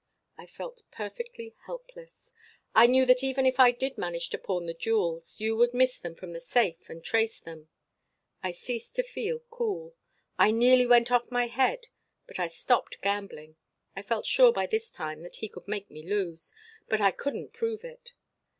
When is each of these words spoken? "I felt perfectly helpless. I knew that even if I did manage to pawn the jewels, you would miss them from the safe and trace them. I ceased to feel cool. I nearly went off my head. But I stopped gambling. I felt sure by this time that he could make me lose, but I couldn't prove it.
"I 0.35 0.47
felt 0.47 0.81
perfectly 0.89 1.53
helpless. 1.67 2.31
I 2.73 2.87
knew 2.87 3.05
that 3.05 3.23
even 3.23 3.45
if 3.45 3.59
I 3.59 3.69
did 3.69 3.99
manage 3.99 4.31
to 4.31 4.39
pawn 4.39 4.65
the 4.65 4.73
jewels, 4.73 5.35
you 5.39 5.55
would 5.57 5.75
miss 5.75 5.99
them 5.99 6.15
from 6.15 6.33
the 6.33 6.39
safe 6.41 6.89
and 6.89 7.03
trace 7.03 7.39
them. 7.39 7.69
I 8.41 8.49
ceased 8.49 8.95
to 8.95 9.03
feel 9.03 9.41
cool. 9.51 9.93
I 10.39 10.49
nearly 10.49 10.87
went 10.87 11.11
off 11.11 11.29
my 11.29 11.45
head. 11.45 11.85
But 12.25 12.39
I 12.39 12.47
stopped 12.47 12.97
gambling. 13.03 13.57
I 13.95 14.01
felt 14.01 14.25
sure 14.25 14.51
by 14.51 14.65
this 14.65 14.89
time 14.89 15.21
that 15.21 15.35
he 15.35 15.47
could 15.47 15.67
make 15.67 15.91
me 15.91 16.01
lose, 16.01 16.55
but 16.89 16.99
I 16.99 17.11
couldn't 17.11 17.53
prove 17.53 17.83
it. 17.85 18.13